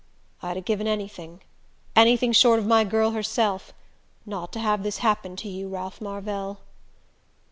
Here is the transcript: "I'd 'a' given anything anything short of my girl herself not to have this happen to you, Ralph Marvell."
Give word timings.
"I'd 0.41 0.57
'a' 0.57 0.61
given 0.61 0.87
anything 0.87 1.41
anything 1.95 2.31
short 2.31 2.57
of 2.57 2.65
my 2.65 2.83
girl 2.83 3.11
herself 3.11 3.71
not 4.25 4.51
to 4.53 4.59
have 4.59 4.81
this 4.81 4.97
happen 5.05 5.35
to 5.35 5.47
you, 5.47 5.67
Ralph 5.69 6.01
Marvell." 6.01 6.57